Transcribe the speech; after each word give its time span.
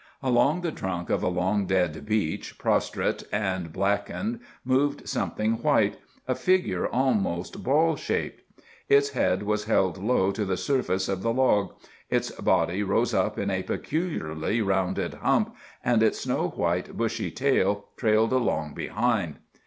Along 0.23 0.61
the 0.61 0.71
trunk 0.71 1.11
of 1.11 1.21
a 1.21 1.27
long 1.27 1.67
dead 1.67 2.07
beech, 2.07 2.57
prostrate 2.57 3.23
and 3.31 3.71
blackened, 3.71 4.39
moved 4.65 5.07
something 5.07 5.61
white, 5.61 5.97
a 6.27 6.33
figure 6.33 6.87
almost 6.87 7.63
ball 7.63 7.95
shaped. 7.95 8.41
Its 8.89 9.09
head 9.11 9.43
was 9.43 9.65
held 9.65 9.99
low 10.03 10.31
to 10.31 10.43
the 10.43 10.57
surface 10.57 11.07
of 11.07 11.21
the 11.21 11.31
log; 11.31 11.75
its 12.09 12.31
body 12.31 12.81
rose 12.81 13.13
up 13.13 13.37
in 13.37 13.51
a 13.51 13.61
peculiarly 13.61 14.59
rounded 14.59 15.13
hump, 15.13 15.55
and 15.85 16.01
its 16.01 16.21
snow 16.21 16.47
white, 16.47 16.97
bushy 16.97 17.29
tail 17.29 17.85
trailed 17.95 18.33
along 18.33 18.73
behind. 18.73 19.35